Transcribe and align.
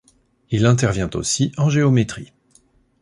Il 0.49 0.65
intervient 0.65 1.11
aussi 1.13 1.51
en 1.57 1.69
géométrie. 1.69 2.33